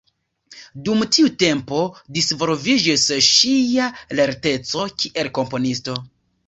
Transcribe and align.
Dum 0.87 1.03
tiu 1.17 1.29
tempo 1.43 1.83
disvolviĝis 2.17 3.07
ŝia 3.29 3.93
lerteco 4.21 4.89
kiel 5.03 5.33
komponisto. 5.41 6.03